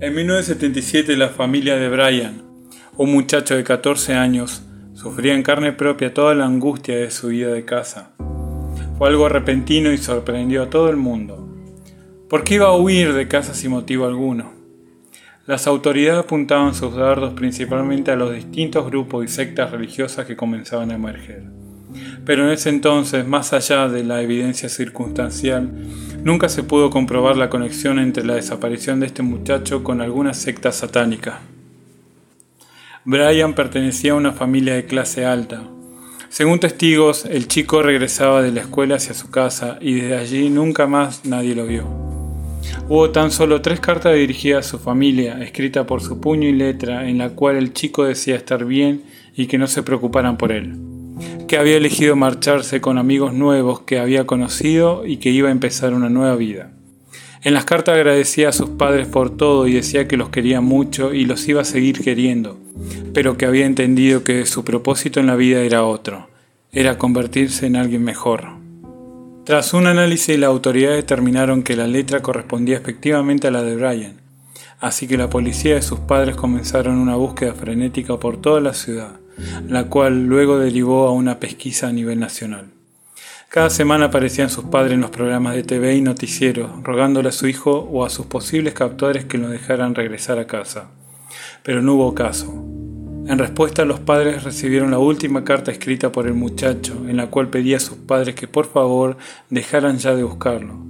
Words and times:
En 0.00 0.14
1977 0.14 1.16
la 1.16 1.28
familia 1.28 1.74
de 1.74 1.88
Brian, 1.88 2.42
un 2.96 3.12
muchacho 3.12 3.56
de 3.56 3.64
14 3.64 4.14
años, 4.14 4.62
sufría 4.94 5.34
en 5.34 5.42
carne 5.42 5.72
propia 5.72 6.14
toda 6.14 6.36
la 6.36 6.46
angustia 6.46 6.94
de 6.94 7.10
su 7.10 7.28
vida 7.28 7.52
de 7.52 7.64
casa. 7.64 8.12
Fue 8.96 9.08
algo 9.08 9.28
repentino 9.28 9.90
y 9.90 9.98
sorprendió 9.98 10.62
a 10.62 10.70
todo 10.70 10.88
el 10.88 10.96
mundo. 10.98 11.52
¿Por 12.28 12.44
qué 12.44 12.54
iba 12.54 12.66
a 12.66 12.76
huir 12.76 13.12
de 13.12 13.26
casa 13.26 13.54
sin 13.54 13.72
motivo 13.72 14.06
alguno? 14.06 14.52
Las 15.46 15.66
autoridades 15.66 16.26
apuntaban 16.26 16.76
sus 16.76 16.94
dardos 16.94 17.34
principalmente 17.34 18.12
a 18.12 18.16
los 18.16 18.32
distintos 18.32 18.86
grupos 18.86 19.24
y 19.24 19.28
sectas 19.28 19.72
religiosas 19.72 20.26
que 20.26 20.36
comenzaban 20.36 20.92
a 20.92 20.94
emerger. 20.94 21.42
Pero 22.28 22.44
en 22.44 22.50
ese 22.50 22.68
entonces, 22.68 23.26
más 23.26 23.54
allá 23.54 23.88
de 23.88 24.04
la 24.04 24.20
evidencia 24.20 24.68
circunstancial, 24.68 25.70
nunca 26.22 26.50
se 26.50 26.62
pudo 26.62 26.90
comprobar 26.90 27.38
la 27.38 27.48
conexión 27.48 27.98
entre 27.98 28.22
la 28.22 28.34
desaparición 28.34 29.00
de 29.00 29.06
este 29.06 29.22
muchacho 29.22 29.82
con 29.82 30.02
alguna 30.02 30.34
secta 30.34 30.70
satánica. 30.70 31.40
Brian 33.06 33.54
pertenecía 33.54 34.12
a 34.12 34.16
una 34.16 34.32
familia 34.32 34.74
de 34.74 34.84
clase 34.84 35.24
alta. 35.24 35.62
Según 36.28 36.60
testigos, 36.60 37.24
el 37.24 37.48
chico 37.48 37.82
regresaba 37.82 38.42
de 38.42 38.52
la 38.52 38.60
escuela 38.60 38.96
hacia 38.96 39.14
su 39.14 39.30
casa 39.30 39.78
y 39.80 39.94
desde 39.94 40.18
allí 40.18 40.50
nunca 40.50 40.86
más 40.86 41.24
nadie 41.24 41.54
lo 41.54 41.66
vio. 41.66 41.86
Hubo 42.90 43.08
tan 43.08 43.30
solo 43.30 43.62
tres 43.62 43.80
cartas 43.80 44.14
dirigidas 44.14 44.66
a 44.66 44.70
su 44.72 44.78
familia, 44.78 45.42
escritas 45.42 45.86
por 45.86 46.02
su 46.02 46.20
puño 46.20 46.46
y 46.46 46.52
letra, 46.52 47.08
en 47.08 47.16
la 47.16 47.30
cual 47.30 47.56
el 47.56 47.72
chico 47.72 48.04
decía 48.04 48.36
estar 48.36 48.66
bien 48.66 49.04
y 49.34 49.46
que 49.46 49.56
no 49.56 49.66
se 49.66 49.82
preocuparan 49.82 50.36
por 50.36 50.52
él 50.52 50.87
que 51.48 51.58
había 51.58 51.78
elegido 51.78 52.14
marcharse 52.14 52.80
con 52.80 52.98
amigos 52.98 53.32
nuevos 53.32 53.80
que 53.80 53.98
había 53.98 54.26
conocido 54.26 55.04
y 55.04 55.16
que 55.16 55.30
iba 55.30 55.48
a 55.48 55.52
empezar 55.52 55.94
una 55.94 56.08
nueva 56.08 56.36
vida. 56.36 56.70
En 57.42 57.54
las 57.54 57.64
cartas 57.64 57.94
agradecía 57.94 58.50
a 58.50 58.52
sus 58.52 58.68
padres 58.68 59.08
por 59.08 59.36
todo 59.36 59.66
y 59.66 59.72
decía 59.72 60.06
que 60.06 60.16
los 60.16 60.28
quería 60.28 60.60
mucho 60.60 61.14
y 61.14 61.24
los 61.24 61.48
iba 61.48 61.62
a 61.62 61.64
seguir 61.64 62.02
queriendo, 62.02 62.58
pero 63.14 63.36
que 63.36 63.46
había 63.46 63.64
entendido 63.64 64.22
que 64.22 64.44
su 64.46 64.64
propósito 64.64 65.18
en 65.20 65.26
la 65.26 65.36
vida 65.36 65.60
era 65.62 65.84
otro, 65.84 66.28
era 66.70 66.98
convertirse 66.98 67.66
en 67.66 67.76
alguien 67.76 68.04
mejor. 68.04 68.48
Tras 69.44 69.72
un 69.72 69.86
análisis, 69.86 70.38
la 70.38 70.48
autoridad 70.48 70.92
determinaron 70.92 71.62
que 71.62 71.76
la 71.76 71.86
letra 71.86 72.20
correspondía 72.20 72.76
efectivamente 72.76 73.48
a 73.48 73.50
la 73.50 73.62
de 73.62 73.76
Brian, 73.76 74.20
así 74.80 75.06
que 75.06 75.16
la 75.16 75.30
policía 75.30 75.78
y 75.78 75.82
sus 75.82 76.00
padres 76.00 76.36
comenzaron 76.36 76.98
una 76.98 77.16
búsqueda 77.16 77.54
frenética 77.54 78.18
por 78.18 78.36
toda 78.40 78.60
la 78.60 78.74
ciudad 78.74 79.12
la 79.68 79.84
cual 79.84 80.26
luego 80.26 80.58
derivó 80.58 81.08
a 81.08 81.12
una 81.12 81.38
pesquisa 81.40 81.88
a 81.88 81.92
nivel 81.92 82.18
nacional. 82.20 82.66
Cada 83.48 83.70
semana 83.70 84.06
aparecían 84.06 84.50
sus 84.50 84.64
padres 84.64 84.92
en 84.92 85.00
los 85.00 85.10
programas 85.10 85.54
de 85.54 85.62
TV 85.62 85.96
y 85.96 86.02
noticieros, 86.02 86.70
rogándole 86.82 87.30
a 87.30 87.32
su 87.32 87.48
hijo 87.48 87.88
o 87.90 88.04
a 88.04 88.10
sus 88.10 88.26
posibles 88.26 88.74
captores 88.74 89.24
que 89.24 89.38
lo 89.38 89.48
dejaran 89.48 89.94
regresar 89.94 90.38
a 90.38 90.46
casa. 90.46 90.90
Pero 91.62 91.80
no 91.80 91.94
hubo 91.94 92.14
caso. 92.14 92.52
En 93.26 93.38
respuesta, 93.38 93.86
los 93.86 94.00
padres 94.00 94.44
recibieron 94.44 94.90
la 94.90 94.98
última 94.98 95.44
carta 95.44 95.70
escrita 95.70 96.12
por 96.12 96.26
el 96.26 96.34
muchacho, 96.34 97.06
en 97.08 97.16
la 97.16 97.28
cual 97.28 97.48
pedía 97.48 97.78
a 97.78 97.80
sus 97.80 97.96
padres 97.96 98.34
que 98.34 98.48
por 98.48 98.66
favor 98.66 99.16
dejaran 99.50 99.98
ya 99.98 100.14
de 100.14 100.24
buscarlo, 100.24 100.82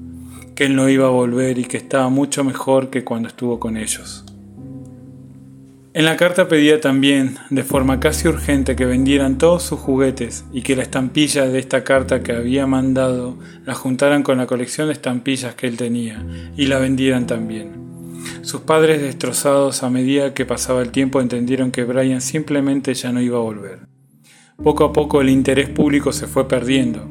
que 0.54 0.66
él 0.66 0.74
no 0.74 0.88
iba 0.88 1.06
a 1.06 1.10
volver 1.10 1.58
y 1.58 1.64
que 1.64 1.76
estaba 1.76 2.08
mucho 2.08 2.42
mejor 2.42 2.90
que 2.90 3.04
cuando 3.04 3.28
estuvo 3.28 3.60
con 3.60 3.76
ellos. 3.76 4.24
En 5.94 6.04
la 6.04 6.16
carta 6.16 6.48
pedía 6.48 6.80
también, 6.80 7.38
de 7.48 7.64
forma 7.64 7.98
casi 7.98 8.28
urgente, 8.28 8.76
que 8.76 8.84
vendieran 8.84 9.38
todos 9.38 9.62
sus 9.62 9.80
juguetes 9.80 10.44
y 10.52 10.60
que 10.60 10.76
la 10.76 10.82
estampilla 10.82 11.46
de 11.46 11.58
esta 11.58 11.82
carta 11.82 12.22
que 12.22 12.32
había 12.32 12.66
mandado 12.66 13.38
la 13.64 13.74
juntaran 13.74 14.22
con 14.22 14.36
la 14.36 14.46
colección 14.46 14.88
de 14.88 14.92
estampillas 14.92 15.54
que 15.54 15.66
él 15.66 15.78
tenía 15.78 16.22
y 16.56 16.66
la 16.66 16.78
vendieran 16.78 17.26
también. 17.26 17.88
Sus 18.42 18.60
padres 18.60 19.00
destrozados 19.00 19.82
a 19.82 19.88
medida 19.88 20.34
que 20.34 20.44
pasaba 20.44 20.82
el 20.82 20.90
tiempo 20.90 21.22
entendieron 21.22 21.70
que 21.70 21.84
Brian 21.84 22.20
simplemente 22.20 22.92
ya 22.92 23.10
no 23.10 23.22
iba 23.22 23.38
a 23.38 23.42
volver. 23.42 23.80
Poco 24.62 24.84
a 24.84 24.92
poco 24.92 25.22
el 25.22 25.30
interés 25.30 25.70
público 25.70 26.12
se 26.12 26.26
fue 26.26 26.48
perdiendo. 26.48 27.08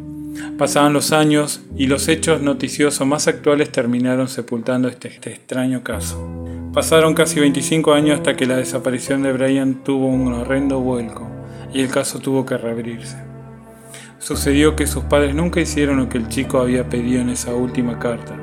Pasaban 0.58 0.94
los 0.94 1.12
años 1.14 1.62
y 1.76 1.88
los 1.88 2.08
hechos 2.08 2.42
noticiosos 2.42 3.08
más 3.08 3.28
actuales 3.28 3.72
terminaron 3.72 4.28
sepultando 4.28 4.88
este, 4.88 5.08
este 5.08 5.32
extraño 5.32 5.84
caso. 5.84 6.47
Pasaron 6.74 7.14
casi 7.14 7.40
25 7.40 7.94
años 7.94 8.18
hasta 8.18 8.36
que 8.36 8.46
la 8.46 8.58
desaparición 8.58 9.24
de 9.24 9.34
Brian 9.34 9.84
tuvo 9.84 10.08
un 10.08 10.34
horrendo 10.34 10.80
vuelco 10.80 11.28
y 11.74 11.82
el 11.82 11.90
caso 11.90 12.20
tuvo 12.20 12.46
que 12.46 12.58
reabrirse. 12.58 13.18
Sucedió 14.20 14.76
que 14.76 14.88
sus 14.88 15.04
padres 15.06 15.34
nunca 15.34 15.62
hicieron 15.62 15.98
lo 15.98 16.10
que 16.10 16.18
el 16.18 16.28
chico 16.28 16.60
había 16.60 16.90
pedido 16.90 17.22
en 17.22 17.30
esa 17.30 17.56
última 17.56 17.98
carta. 17.98 18.36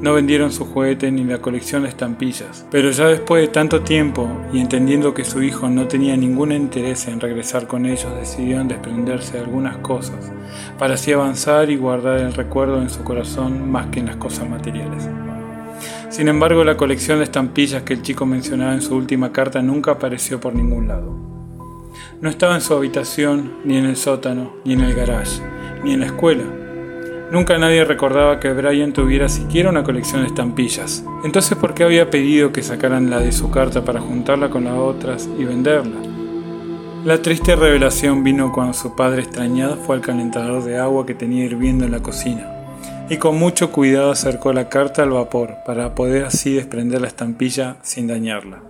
No 0.00 0.14
vendieron 0.14 0.50
su 0.50 0.64
juguete 0.64 1.12
ni 1.12 1.24
la 1.24 1.38
colección 1.38 1.82
de 1.82 1.90
estampillas, 1.90 2.66
pero 2.70 2.90
ya 2.90 3.06
después 3.06 3.42
de 3.42 3.48
tanto 3.48 3.82
tiempo 3.82 4.28
y 4.52 4.58
entendiendo 4.60 5.14
que 5.14 5.24
su 5.24 5.42
hijo 5.42 5.68
no 5.68 5.86
tenía 5.86 6.16
ningún 6.16 6.52
interés 6.52 7.06
en 7.06 7.20
regresar 7.20 7.66
con 7.66 7.86
ellos, 7.86 8.16
decidieron 8.16 8.66
desprenderse 8.66 9.34
de 9.34 9.40
algunas 9.40 9.76
cosas, 9.76 10.32
para 10.78 10.94
así 10.94 11.12
avanzar 11.12 11.70
y 11.70 11.76
guardar 11.76 12.18
el 12.18 12.32
recuerdo 12.32 12.80
en 12.80 12.90
su 12.90 13.04
corazón 13.04 13.70
más 13.70 13.88
que 13.88 14.00
en 14.00 14.06
las 14.06 14.16
cosas 14.16 14.48
materiales. 14.48 15.08
Sin 16.20 16.28
embargo, 16.28 16.64
la 16.64 16.76
colección 16.76 17.16
de 17.16 17.24
estampillas 17.24 17.82
que 17.82 17.94
el 17.94 18.02
chico 18.02 18.26
mencionaba 18.26 18.74
en 18.74 18.82
su 18.82 18.94
última 18.94 19.32
carta 19.32 19.62
nunca 19.62 19.92
apareció 19.92 20.38
por 20.38 20.54
ningún 20.54 20.86
lado. 20.86 21.16
No 22.20 22.28
estaba 22.28 22.56
en 22.56 22.60
su 22.60 22.74
habitación, 22.74 23.54
ni 23.64 23.78
en 23.78 23.86
el 23.86 23.96
sótano, 23.96 24.56
ni 24.66 24.74
en 24.74 24.82
el 24.82 24.94
garage, 24.94 25.40
ni 25.82 25.94
en 25.94 26.00
la 26.00 26.06
escuela. 26.08 26.44
Nunca 27.30 27.56
nadie 27.56 27.86
recordaba 27.86 28.38
que 28.38 28.52
Brian 28.52 28.92
tuviera 28.92 29.30
siquiera 29.30 29.70
una 29.70 29.82
colección 29.82 30.20
de 30.20 30.26
estampillas. 30.26 31.02
Entonces, 31.24 31.56
¿por 31.56 31.72
qué 31.72 31.84
había 31.84 32.10
pedido 32.10 32.52
que 32.52 32.62
sacaran 32.62 33.08
la 33.08 33.20
de 33.20 33.32
su 33.32 33.50
carta 33.50 33.82
para 33.86 34.02
juntarla 34.02 34.50
con 34.50 34.64
las 34.64 34.74
otras 34.74 35.26
y 35.38 35.44
venderla? 35.44 36.02
La 37.02 37.22
triste 37.22 37.56
revelación 37.56 38.22
vino 38.22 38.52
cuando 38.52 38.74
su 38.74 38.94
padre 38.94 39.22
extrañado 39.22 39.76
fue 39.76 39.96
al 39.96 40.02
calentador 40.02 40.64
de 40.64 40.76
agua 40.76 41.06
que 41.06 41.14
tenía 41.14 41.46
hirviendo 41.46 41.86
en 41.86 41.92
la 41.92 42.02
cocina 42.02 42.59
y 43.10 43.16
con 43.16 43.36
mucho 43.36 43.72
cuidado 43.72 44.12
acercó 44.12 44.52
la 44.52 44.68
carta 44.68 45.02
al 45.02 45.10
vapor 45.10 45.56
para 45.66 45.96
poder 45.96 46.24
así 46.24 46.54
desprender 46.54 47.00
la 47.00 47.08
estampilla 47.08 47.76
sin 47.82 48.06
dañarla. 48.06 48.62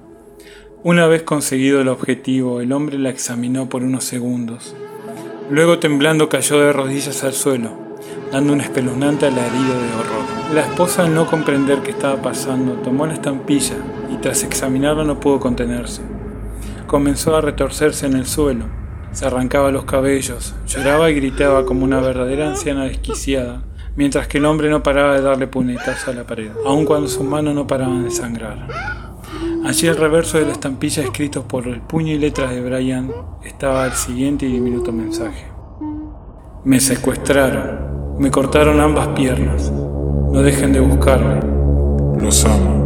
Una 0.82 1.06
vez 1.06 1.24
conseguido 1.24 1.82
el 1.82 1.88
objetivo, 1.88 2.62
el 2.62 2.72
hombre 2.72 2.98
la 2.98 3.10
examinó 3.10 3.68
por 3.68 3.82
unos 3.82 4.04
segundos. 4.04 4.74
Luego 5.50 5.78
temblando 5.78 6.30
cayó 6.30 6.58
de 6.58 6.72
rodillas 6.72 7.22
al 7.22 7.34
suelo, 7.34 7.72
dando 8.32 8.54
un 8.54 8.62
espeluznante 8.62 9.26
alarido 9.26 9.74
de 9.74 9.92
horror. 9.92 10.54
La 10.54 10.62
esposa 10.62 11.04
al 11.04 11.14
no 11.14 11.26
comprender 11.26 11.80
qué 11.80 11.90
estaba 11.90 12.22
pasando 12.22 12.72
tomó 12.76 13.06
la 13.06 13.12
estampilla 13.12 13.76
y 14.10 14.16
tras 14.22 14.42
examinarla 14.42 15.04
no 15.04 15.20
pudo 15.20 15.38
contenerse. 15.38 16.00
Comenzó 16.86 17.36
a 17.36 17.42
retorcerse 17.42 18.06
en 18.06 18.14
el 18.14 18.24
suelo, 18.24 18.64
se 19.12 19.26
arrancaba 19.26 19.70
los 19.70 19.84
cabellos, 19.84 20.54
lloraba 20.66 21.10
y 21.10 21.14
gritaba 21.14 21.66
como 21.66 21.84
una 21.84 22.00
verdadera 22.00 22.48
anciana 22.48 22.84
desquiciada 22.84 23.64
mientras 23.96 24.28
que 24.28 24.38
el 24.38 24.44
hombre 24.44 24.70
no 24.70 24.82
paraba 24.82 25.14
de 25.14 25.22
darle 25.22 25.46
puñetazo 25.46 26.10
a 26.10 26.14
la 26.14 26.24
pared, 26.24 26.50
aun 26.64 26.84
cuando 26.84 27.08
sus 27.08 27.24
manos 27.24 27.54
no 27.54 27.66
paraban 27.66 28.04
de 28.04 28.10
sangrar. 28.10 28.68
Allí 29.64 29.86
el 29.86 29.96
reverso 29.96 30.38
de 30.38 30.46
la 30.46 30.52
estampilla 30.52 31.02
escrito 31.02 31.42
por 31.44 31.68
el 31.68 31.80
puño 31.80 32.12
y 32.12 32.18
letras 32.18 32.50
de 32.50 32.60
Brian 32.60 33.10
estaba 33.44 33.86
el 33.86 33.92
siguiente 33.92 34.46
y 34.46 34.52
diminuto 34.52 34.92
mensaje. 34.92 35.46
Me 36.64 36.80
secuestraron, 36.80 38.16
me 38.18 38.30
cortaron 38.30 38.80
ambas 38.80 39.08
piernas, 39.08 39.70
no 39.70 40.42
dejen 40.42 40.72
de 40.72 40.80
buscarme, 40.80 41.40
los 42.20 42.44
amo. 42.44 42.79